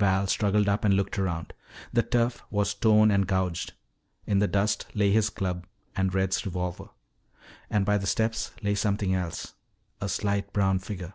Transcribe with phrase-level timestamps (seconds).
[0.00, 1.52] Val struggled up and looked around.
[1.92, 3.74] The turf was torn and gouged.
[4.26, 6.88] In the dust lay his club and Red's revolver.
[7.70, 9.54] And by the steps lay something else,
[10.00, 11.14] a slight brown figure.